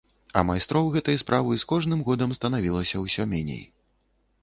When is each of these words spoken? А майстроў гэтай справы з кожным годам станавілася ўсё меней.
А 0.39 0.41
майстроў 0.49 0.89
гэтай 0.95 1.19
справы 1.25 1.59
з 1.65 1.69
кожным 1.73 2.03
годам 2.09 2.35
станавілася 2.41 3.07
ўсё 3.07 3.31
меней. 3.37 3.65